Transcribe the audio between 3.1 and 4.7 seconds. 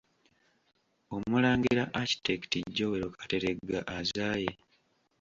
Kateregga azaaye.